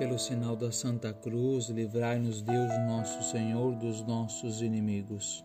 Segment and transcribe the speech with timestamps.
[0.00, 5.44] Pelo sinal da Santa Cruz, livrai-nos Deus nosso Senhor dos nossos inimigos.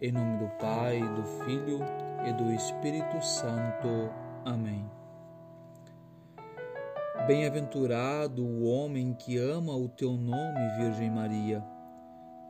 [0.00, 1.80] Em nome do Pai, do Filho
[2.24, 3.88] e do Espírito Santo.
[4.44, 4.88] Amém.
[7.26, 11.60] Bem-aventurado o homem que ama o teu nome, Virgem Maria.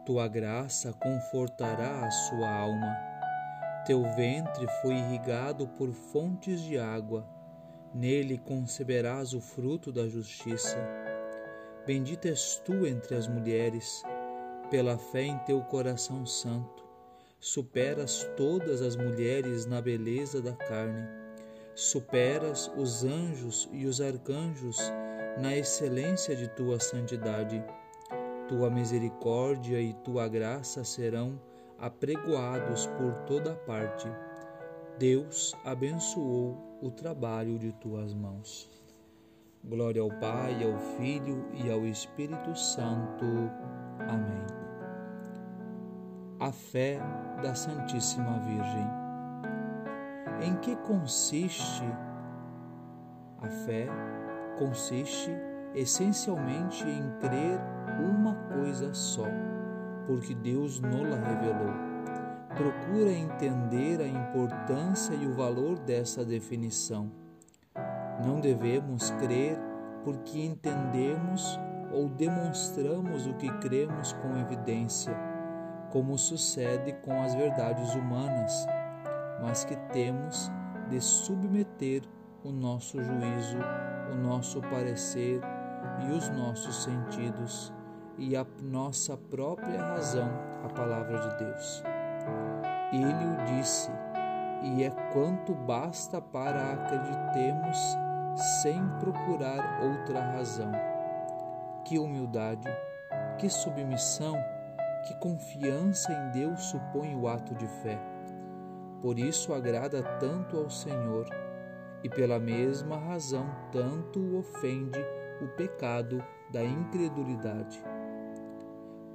[0.05, 2.95] Tua graça confortará a sua alma.
[3.87, 7.27] Teu ventre foi irrigado por fontes de água.
[7.95, 11.02] Nele conceberás o fruto da justiça.
[11.85, 14.05] Bendita és tu entre as mulheres,
[14.71, 16.85] pela fé em teu coração santo.
[17.41, 21.09] Superas todas as mulheres na beleza da carne.
[21.75, 24.79] Superas os anjos e os arcanjos
[25.41, 27.61] na excelência de tua santidade.
[28.47, 31.41] Tua misericórdia e tua graça serão
[31.81, 34.09] apregoados por toda parte.
[35.01, 38.82] Deus abençoou o trabalho de tuas mãos.
[39.65, 43.25] Glória ao Pai, ao Filho e ao Espírito Santo.
[44.09, 44.45] Amém.
[46.41, 46.99] A fé
[47.41, 48.87] da Santíssima Virgem.
[50.43, 51.85] Em que consiste
[53.41, 53.87] a fé?
[54.59, 55.31] Consiste
[55.77, 57.61] essencialmente em crer
[58.01, 59.29] uma coisa só,
[60.09, 61.73] porque Deus nola revelou.
[62.57, 67.22] Procura entender a importância e o valor dessa definição
[68.25, 69.59] não devemos crer
[70.05, 71.59] porque entendemos
[71.93, 75.15] ou demonstramos o que cremos com evidência,
[75.91, 78.67] como sucede com as verdades humanas,
[79.41, 80.51] mas que temos
[80.89, 82.03] de submeter
[82.45, 83.59] o nosso juízo,
[84.11, 85.41] o nosso parecer
[86.07, 87.73] e os nossos sentidos
[88.19, 90.31] e a nossa própria razão
[90.65, 91.83] à palavra de Deus.
[92.93, 93.91] Ele o disse,
[94.63, 97.79] e é quanto basta para acreditemos
[98.35, 100.73] sem procurar outra razão.
[101.85, 102.69] Que humildade,
[103.39, 104.37] que submissão,
[105.07, 107.99] que confiança em Deus supõe o ato de fé.
[109.01, 111.27] Por isso agrada tanto ao Senhor
[112.05, 115.05] e pela mesma razão tanto ofende
[115.41, 117.83] o pecado da incredulidade.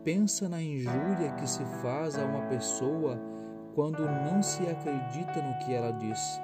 [0.03, 3.19] Pensa na injúria que se faz a uma pessoa
[3.75, 6.41] quando não se acredita no que ela diz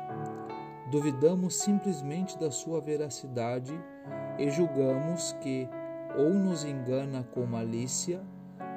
[0.93, 3.73] duvidamos simplesmente da sua veracidade
[4.37, 5.67] e julgamos que
[6.15, 8.21] ou nos engana com malícia,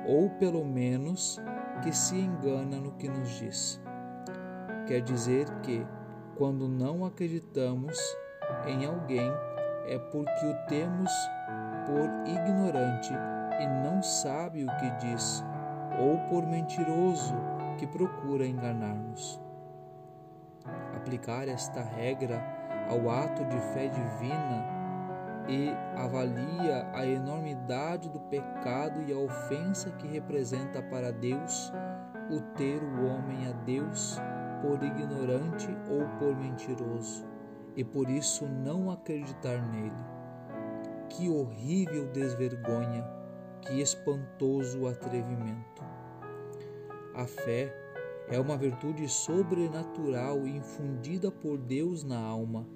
[0.08, 1.38] ou pelo menos
[1.82, 3.78] que se engana no que nos diz.
[4.86, 5.86] Quer dizer que,
[6.38, 7.98] quando não acreditamos
[8.66, 9.30] em alguém,
[9.86, 11.12] é porque o temos
[11.84, 13.12] por ignorante
[13.60, 15.44] e não sabe o que diz,
[16.00, 17.34] ou por mentiroso
[17.76, 19.45] que procura enganar-nos
[21.06, 22.42] aplicar esta regra
[22.88, 24.76] ao ato de fé divina
[25.48, 31.72] e avalia a enormidade do pecado e a ofensa que representa para Deus
[32.28, 34.20] o ter o homem a Deus
[34.60, 37.24] por ignorante ou por mentiroso
[37.76, 39.92] e por isso não acreditar nele.
[41.08, 43.06] Que horrível desvergonha,
[43.60, 45.84] que espantoso atrevimento.
[47.14, 47.85] A fé
[48.28, 52.66] é uma virtude sobrenatural infundida por Deus na alma,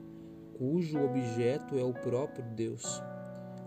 [0.56, 3.02] cujo objeto é o próprio Deus.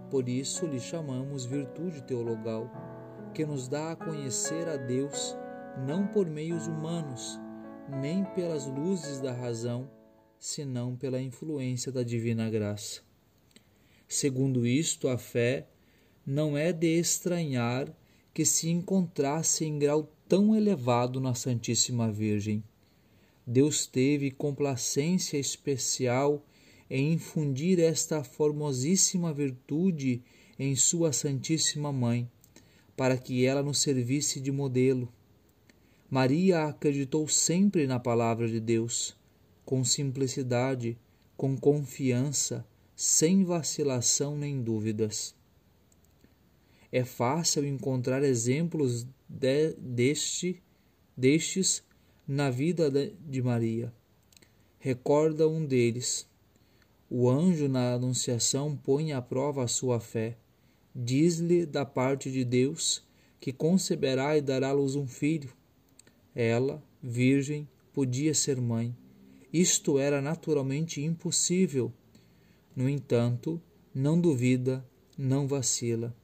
[0.10, 2.70] Por isso lhe chamamos virtude teologal,
[3.34, 5.36] que nos dá a conhecer a Deus
[5.86, 7.40] não por meios humanos,
[7.90, 9.90] nem pelas luzes da razão,
[10.40, 13.02] senão pela influência da divina graça.
[14.08, 15.68] Segundo isto, a fé
[16.26, 17.88] não é de estranhar
[18.34, 22.64] que se encontrasse em grau tão elevado na Santíssima Virgem.
[23.46, 26.44] Deus teve complacência especial
[26.90, 30.22] em infundir esta formosíssima virtude
[30.58, 32.30] em Sua Santíssima Mãe,
[32.96, 35.12] para que ela nos servisse de modelo.
[36.10, 39.18] Maria acreditou sempre na palavra de Deus,
[39.66, 40.98] com simplicidade,
[41.36, 42.66] com confiança,
[42.96, 45.36] sem vacilação nem dúvidas.
[46.96, 50.62] É fácil encontrar exemplos de, deste,
[51.18, 51.82] destes
[52.28, 53.92] na vida de Maria.
[54.78, 56.30] Recorda um deles.
[57.10, 60.38] O anjo na Anunciação põe à prova a sua fé.
[60.96, 63.04] Diz-lhe da parte de Deus
[63.40, 65.52] que conceberá e dará à luz um filho.
[66.36, 68.96] Ela, virgem, podia ser mãe.
[69.52, 71.92] Isto era naturalmente impossível.
[72.76, 73.60] No entanto,
[73.96, 74.88] não duvida,
[75.18, 76.16] não vacila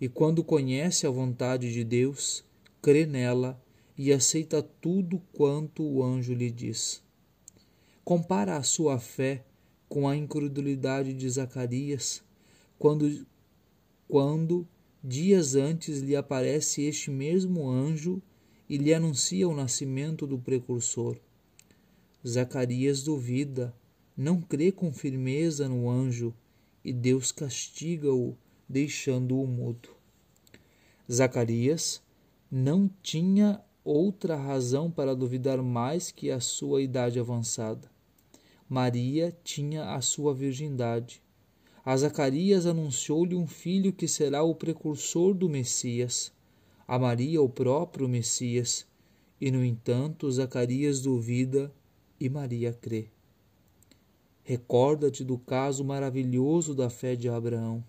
[0.00, 2.44] e quando conhece a vontade de Deus,
[2.80, 3.60] crê nela
[3.96, 7.02] e aceita tudo quanto o anjo lhe diz.
[8.02, 9.44] Compara a sua fé
[9.88, 12.22] com a incredulidade de Zacarias,
[12.78, 13.26] quando
[14.08, 14.66] quando,
[15.04, 18.20] dias antes, lhe aparece este mesmo anjo
[18.68, 21.16] e lhe anuncia o nascimento do precursor.
[22.26, 23.74] Zacarias duvida,
[24.16, 26.34] não crê com firmeza no anjo
[26.84, 28.36] e Deus castiga-o,
[28.70, 29.88] deixando-o mudo.
[31.10, 32.00] Zacarias
[32.48, 37.90] não tinha outra razão para duvidar mais que a sua idade avançada.
[38.68, 41.20] Maria tinha a sua virgindade.
[41.84, 46.32] A Zacarias anunciou-lhe um filho que será o precursor do Messias.
[46.86, 48.86] A Maria, o próprio Messias.
[49.40, 51.72] E, no entanto, Zacarias duvida
[52.20, 53.08] e Maria crê.
[54.44, 57.82] Recorda-te do caso maravilhoso da fé de Abraão.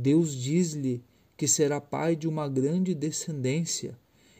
[0.00, 1.04] Deus diz-lhe
[1.36, 3.98] que será pai de uma grande descendência,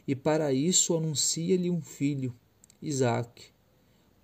[0.09, 2.35] e para isso anuncia-lhe um filho,
[2.81, 3.49] Isaque.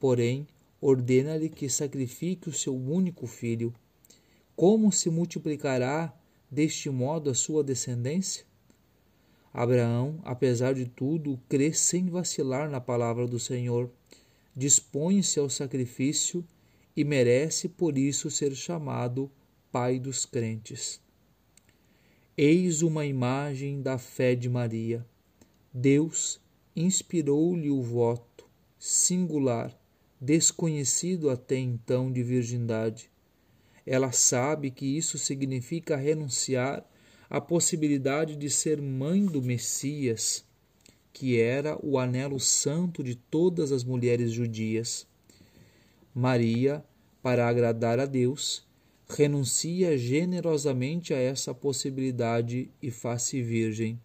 [0.01, 0.47] Porém,
[0.81, 3.75] ordena-lhe que sacrifique o seu único filho.
[4.57, 6.19] Como se multiplicará
[6.51, 8.47] deste modo a sua descendência?
[9.53, 13.91] Abraão, apesar de tudo, crê sem vacilar na palavra do Senhor,
[14.57, 16.43] dispõe-se ao sacrifício
[16.97, 19.31] e merece por isso ser chamado
[19.71, 21.05] Pai dos crentes.
[22.39, 25.07] Eis uma imagem da fé de Maria.
[25.73, 26.39] Deus
[26.77, 28.47] inspirou-lhe o voto
[28.79, 29.75] singular,
[30.21, 33.11] desconhecido até então de virgindade.
[33.87, 36.87] Ela sabe que isso significa renunciar
[37.31, 40.45] à possibilidade de ser mãe do Messias,
[41.15, 45.07] que era o anelo santo de todas as mulheres judias.
[46.15, 46.85] Maria,
[47.23, 48.67] para agradar a Deus,
[49.09, 54.01] renuncia generosamente a essa possibilidade e faz-se virgem.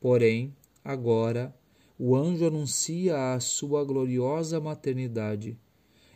[0.00, 0.54] Porém,
[0.84, 1.54] agora,
[1.98, 5.56] o anjo anuncia a sua gloriosa maternidade,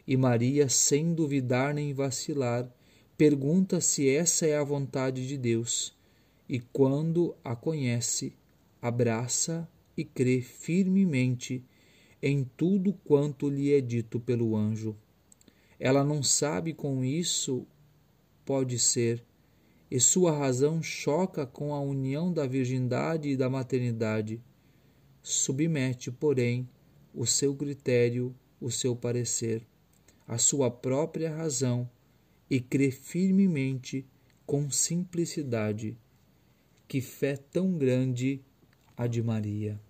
[0.06, 2.68] e Maria, sem duvidar nem vacilar,
[3.16, 5.94] pergunta se essa é a vontade de Deus,
[6.48, 8.34] e quando a conhece,
[8.82, 11.64] abraça e crê firmemente
[12.22, 14.96] em tudo quanto lhe é dito pelo anjo.
[15.78, 17.66] Ela não sabe com isso
[18.44, 19.24] pode ser,
[19.90, 24.42] e sua razão choca com a união da virgindade e da maternidade.
[25.22, 26.68] Submete, porém,
[27.14, 29.66] o seu critério, o seu parecer,
[30.26, 31.88] a sua própria razão
[32.50, 34.06] e crê firmemente,
[34.46, 35.96] com simplicidade.
[36.86, 38.42] Que fé tão grande
[38.96, 39.80] a de Maria!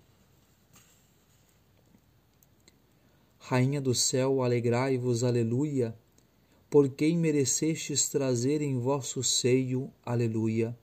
[3.39, 5.95] Rainha do céu, alegrai-vos, aleluia,
[6.75, 10.77] por quem merecestes trazer em vosso seio, aleluia.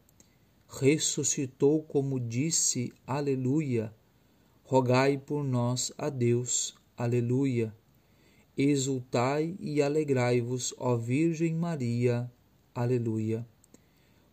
[0.66, 3.94] Ressuscitou como disse, aleluia.
[4.64, 7.76] Rogai por nós a Deus, aleluia.
[8.56, 12.32] Exultai e alegrai-vos, ó Virgem Maria,
[12.74, 13.46] aleluia.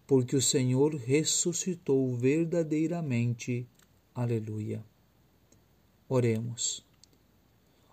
[0.06, 3.68] Porque o Senhor ressuscitou verdadeiramente,
[4.14, 4.86] aleluia.
[6.08, 6.86] Oremos.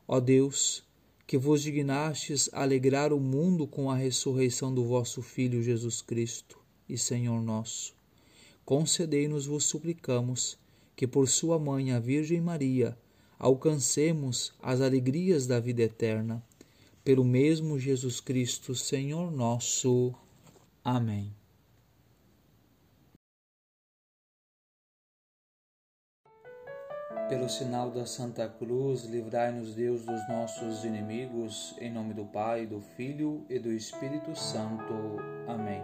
[0.08, 0.86] Ó Deus,
[1.28, 6.98] que vos dignastes alegrar o mundo com a ressurreição do vosso Filho Jesus Cristo e
[6.98, 7.96] Senhor nosso,
[8.64, 10.58] concedei-nos, vos suplicamos,
[10.96, 12.98] que por sua mãe, a Virgem Maria,
[13.38, 16.44] alcancemos as alegrias da vida eterna.
[17.04, 20.14] Pelo mesmo Jesus Cristo, Senhor nosso.
[20.84, 21.32] Amém.
[27.28, 32.80] Pelo sinal da Santa Cruz, livrai-nos Deus dos nossos inimigos, em nome do Pai, do
[32.80, 34.94] Filho e do Espírito Santo.
[35.48, 35.82] Amém.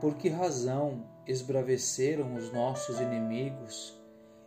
[0.00, 4.00] Por que razão esbraveceram os nossos inimigos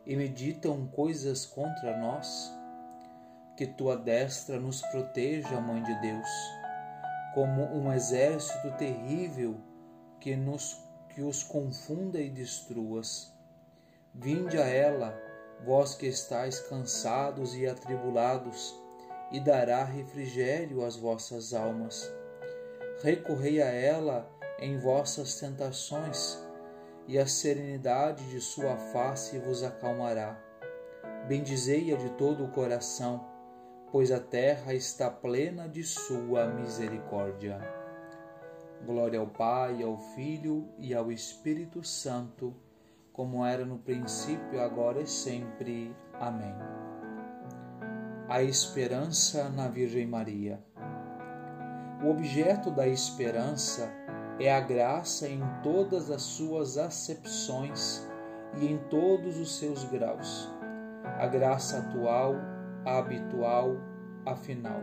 [0.05, 2.49] e meditam coisas contra nós?
[3.57, 6.29] Que tua destra nos proteja, Mãe de Deus,
[7.33, 9.57] como um exército terrível
[10.21, 13.37] que, nos, que os confunda e destruas
[14.13, 15.17] Vinde a ela,
[15.63, 18.75] vós que estáis cansados e atribulados,
[19.31, 22.11] e dará refrigério às vossas almas.
[23.03, 26.37] Recorrei a ela em vossas tentações,
[27.07, 30.37] e a serenidade de sua face vos acalmará.
[31.27, 33.25] Bendizei-a de todo o coração,
[33.91, 37.59] pois a terra está plena de sua misericórdia.
[38.85, 42.55] Glória ao Pai, ao Filho e ao Espírito Santo
[43.19, 45.93] como era no princípio, agora e sempre.
[46.21, 46.55] Amém.
[48.29, 50.63] A esperança na Virgem Maria.
[52.01, 53.91] O objeto da esperança
[54.39, 58.07] é a graça em todas as suas acepções
[58.57, 60.49] e em todos os seus graus.
[61.03, 62.35] A graça atual,
[62.85, 63.75] a habitual,
[64.25, 64.79] a final.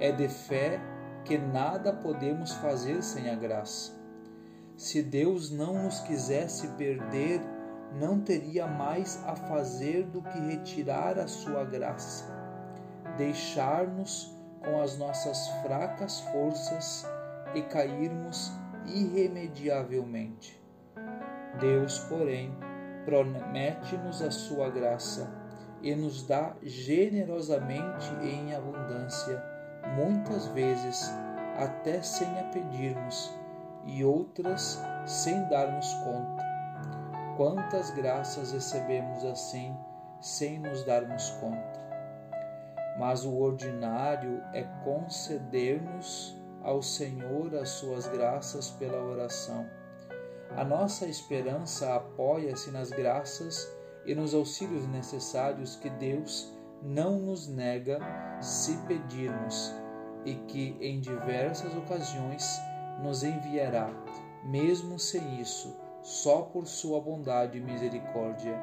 [0.00, 0.80] É de fé
[1.22, 4.05] que nada podemos fazer sem a graça
[4.76, 7.40] se Deus não nos quisesse perder,
[7.98, 12.26] não teria mais a fazer do que retirar a sua graça,
[13.16, 17.06] deixar-nos com as nossas fracas forças
[17.54, 18.52] e cairmos
[18.86, 20.60] irremediavelmente.
[21.58, 22.54] Deus, porém,
[23.06, 25.32] promete-nos a sua graça
[25.80, 29.42] e nos dá generosamente e em abundância,
[29.96, 31.10] muitas vezes
[31.56, 33.45] até sem a pedirmos
[33.86, 36.44] e outras sem darmos conta.
[37.36, 39.76] Quantas graças recebemos assim,
[40.20, 41.86] sem nos darmos conta.
[42.98, 49.66] Mas o ordinário é conceder-nos ao Senhor as suas graças pela oração.
[50.56, 53.70] A nossa esperança apoia-se nas graças
[54.06, 56.52] e nos auxílios necessários que Deus
[56.82, 57.98] não nos nega
[58.40, 59.74] se pedirmos
[60.24, 62.58] e que em diversas ocasiões
[63.00, 63.90] nos enviará,
[64.44, 68.58] mesmo sem isso, só por sua bondade e misericórdia.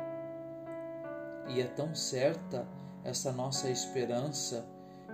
[1.48, 2.68] E é tão certa
[3.04, 4.66] essa nossa esperança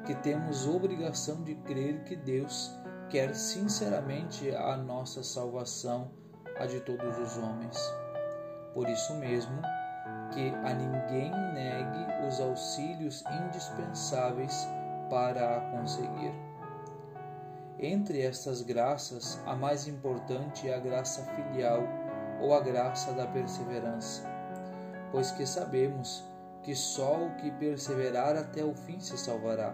[0.05, 2.71] que temos obrigação de crer que Deus
[3.09, 6.11] quer sinceramente a nossa salvação,
[6.59, 7.77] a de todos os homens.
[8.73, 9.59] Por isso mesmo,
[10.31, 14.67] que a ninguém negue os auxílios indispensáveis
[15.09, 16.48] para a conseguir.
[17.81, 21.81] Entre estas graças, a mais importante é a graça filial
[22.41, 24.29] ou a graça da perseverança,
[25.13, 26.25] pois que sabemos
[26.61, 29.73] que só o que perseverar até o fim se salvará.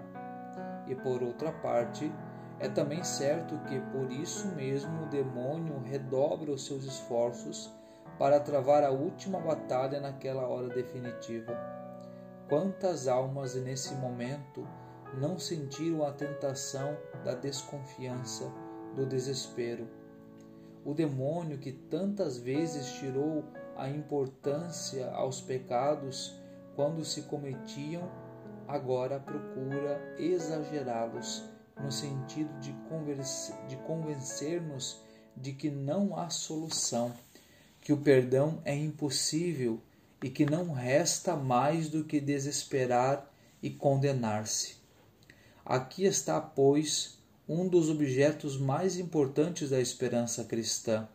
[0.85, 2.11] E por outra parte,
[2.59, 7.73] é também certo que por isso mesmo o demônio redobra os seus esforços
[8.19, 11.57] para travar a última batalha naquela hora definitiva.
[12.47, 14.63] Quantas almas nesse momento
[15.19, 18.51] não sentiram a tentação da desconfiança,
[18.95, 19.87] do desespero.
[20.83, 23.43] O demônio que tantas vezes tirou
[23.75, 26.39] a importância aos pecados
[26.75, 28.09] quando se cometiam,
[28.67, 31.43] agora procura exagerá-los
[31.81, 32.73] no sentido de,
[33.67, 35.01] de convencer-nos
[35.35, 37.13] de que não há solução,
[37.81, 39.79] que o perdão é impossível
[40.23, 43.29] e que não resta mais do que desesperar
[43.61, 44.84] e condenar-se.
[45.65, 47.17] Aqui está, pois,
[47.49, 51.07] um dos objetos mais importantes da esperança cristã.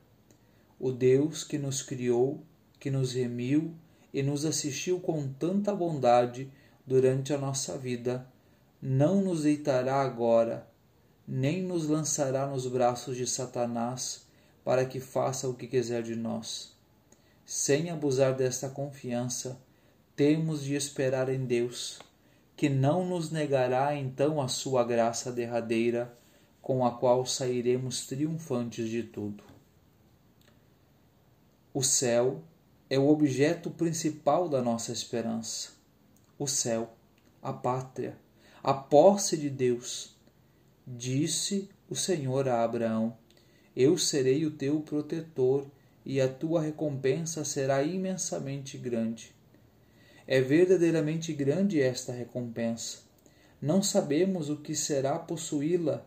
[0.76, 2.42] O Deus que nos criou,
[2.80, 3.73] que nos remiu
[4.12, 6.50] e nos assistiu com tanta bondade
[6.85, 8.26] durante a nossa vida,
[8.83, 10.66] não nos deitará agora,
[11.28, 14.26] nem nos lançará nos braços de Satanás
[14.64, 16.73] para que faça o que quiser de nós.
[17.47, 19.61] Sem abusar desta confiança,
[20.16, 22.00] temos de esperar em Deus
[22.61, 26.14] que não nos negará então a sua graça derradeira,
[26.61, 29.43] com a qual sairemos triunfantes de tudo.
[31.73, 32.43] O céu
[32.90, 35.71] é o objeto principal da nossa esperança.
[36.38, 36.93] O céu,
[37.40, 38.19] a pátria,
[38.62, 40.14] a posse de Deus.
[40.87, 43.17] Disse o Senhor a Abraão:
[43.75, 45.67] Eu serei o teu protetor
[46.05, 49.39] e a tua recompensa será imensamente grande.
[50.33, 52.99] É verdadeiramente grande esta recompensa.
[53.61, 56.07] Não sabemos o que será possuí-la,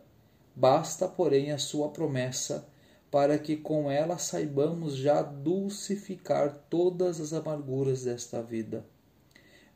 [0.56, 2.66] basta, porém, a sua promessa,
[3.10, 8.86] para que com ela saibamos já dulcificar todas as amarguras desta vida.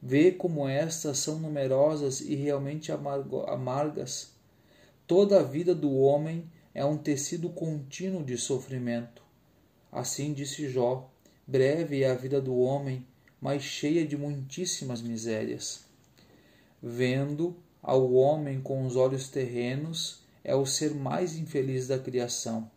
[0.00, 4.30] Vê como estas são numerosas e realmente amargas.
[5.06, 9.22] Toda a vida do homem é um tecido contínuo de sofrimento.
[9.92, 11.10] Assim disse Jó:
[11.46, 13.06] breve é a vida do homem,
[13.40, 15.84] mas cheia de muitíssimas misérias.
[16.82, 22.70] Vendo ao homem com os olhos terrenos, é o ser mais infeliz da criação.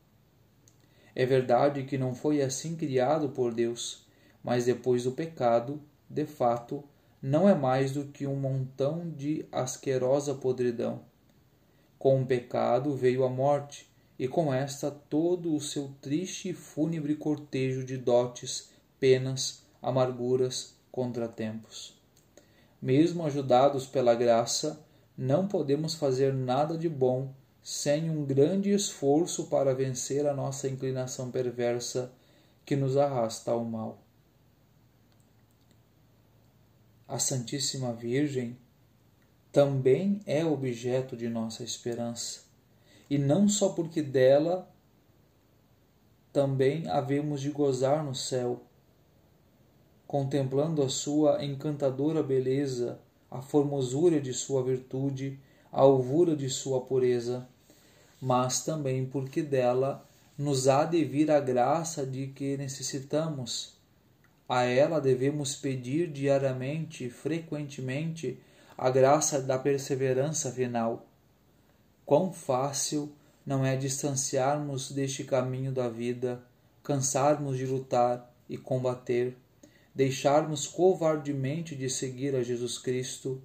[1.15, 4.05] É verdade que não foi assim criado por Deus,
[4.43, 6.83] mas depois do pecado, de fato,
[7.21, 11.01] não é mais do que um montão de asquerosa podridão.
[11.99, 13.87] Com o pecado veio a morte,
[14.17, 21.99] e com esta todo o seu triste e fúnebre cortejo de dotes, penas, amarguras, contratempos.
[22.81, 24.83] Mesmo ajudados pela graça,
[25.17, 27.33] não podemos fazer nada de bom
[27.63, 32.11] sem um grande esforço para vencer a nossa inclinação perversa
[32.65, 34.01] que nos arrasta ao mal.
[37.07, 38.57] A Santíssima Virgem
[39.51, 42.41] também é objeto de nossa esperança,
[43.09, 44.71] e não só porque dela
[46.31, 48.63] também havemos de gozar no céu,
[50.11, 52.99] contemplando a sua encantadora beleza,
[53.31, 55.39] a formosura de sua virtude,
[55.71, 57.47] a alvura de sua pureza,
[58.19, 60.05] mas também porque dela
[60.37, 63.77] nos há de vir a graça de que necessitamos.
[64.49, 68.37] A ela devemos pedir diariamente, frequentemente,
[68.77, 71.05] a graça da perseverança final.
[72.05, 73.09] Quão fácil
[73.45, 76.43] não é distanciarmos deste caminho da vida,
[76.83, 79.37] cansarmos de lutar e combater,
[79.93, 83.41] deixarmos covardemente de seguir a Jesus Cristo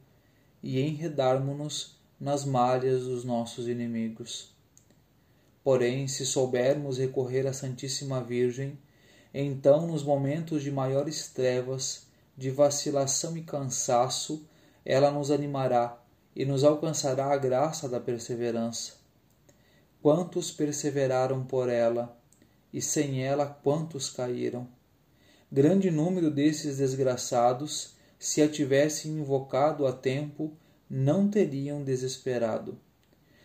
[0.62, 4.54] e enredarmos-nos nas malhas dos nossos inimigos.
[5.62, 8.78] Porém, se soubermos recorrer à Santíssima Virgem,
[9.34, 14.46] então, nos momentos de maiores trevas, de vacilação e cansaço,
[14.84, 16.00] ela nos animará
[16.34, 18.94] e nos alcançará a graça da perseverança.
[20.00, 22.16] Quantos perseveraram por ela,
[22.72, 24.68] e sem ela quantos caíram?
[25.56, 30.52] Grande número desses desgraçados, se a tivessem invocado a tempo,
[30.86, 32.78] não teriam desesperado.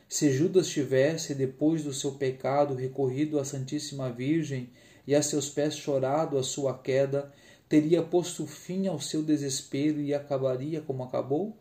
[0.10, 4.70] Se Judas tivesse, depois do seu pecado, recorrido à Santíssima Virgem
[5.08, 7.32] e a seus pés chorado a sua queda,
[7.70, 11.56] teria posto fim ao seu desespero e acabaria como acabou?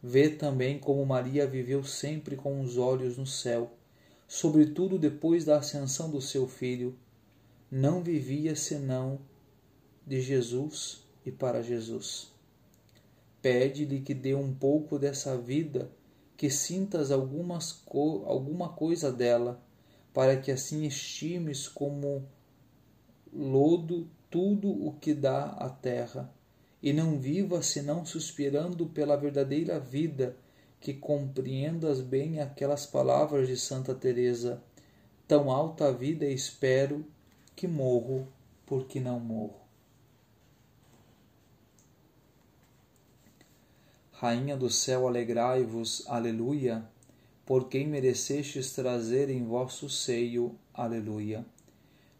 [0.00, 3.72] Vê também como Maria viveu sempre com os olhos no céu,
[4.28, 6.96] sobretudo depois da ascensão do seu filho.
[7.70, 9.20] Não vivia senão
[10.06, 12.32] de Jesus e para Jesus.
[13.42, 15.90] Pede-lhe que dê um pouco dessa vida,
[16.34, 19.62] que sintas algumas co alguma coisa dela,
[20.14, 22.26] para que assim estimes como
[23.30, 26.32] lodo tudo o que dá a terra
[26.82, 30.36] e não viva senão suspirando pela verdadeira vida,
[30.80, 34.62] que compreendas bem aquelas palavras de Santa Teresa:
[35.26, 37.04] tão alta vida espero
[37.58, 38.26] que morro
[38.64, 39.60] porque não morro.
[44.12, 46.88] Rainha do céu, alegrai-vos, aleluia,
[47.44, 51.44] por quem merecestes trazer em vosso seio, aleluia.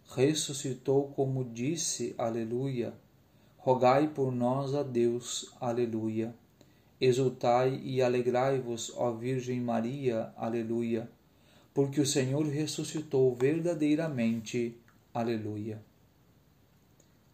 [0.08, 2.92] Ressuscitou como disse, aleluia
[3.68, 5.52] rogai por nós a Deus.
[5.60, 6.34] Aleluia.
[6.98, 10.32] Exultai e alegrai-vos, ó Virgem Maria.
[10.38, 11.06] Aleluia.
[11.74, 14.74] Porque o Senhor ressuscitou verdadeiramente.
[15.12, 15.82] Aleluia.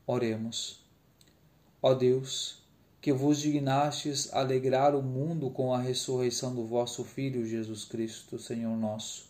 [0.06, 0.84] Oremos.
[1.82, 2.62] Ó Deus,
[3.00, 8.76] que vos dignastes alegrar o mundo com a ressurreição do vosso Filho Jesus Cristo, Senhor
[8.76, 9.26] nosso.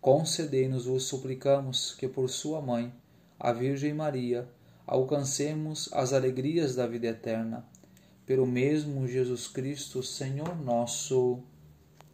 [0.00, 2.92] Concedei-nos, vos suplicamos, que por sua mãe,
[3.38, 4.48] a Virgem Maria,
[4.86, 7.64] alcancemos as alegrias da vida eterna.
[8.24, 11.40] Pelo mesmo Jesus Cristo, Senhor nosso.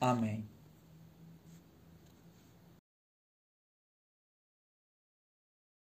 [0.00, 0.51] Amém.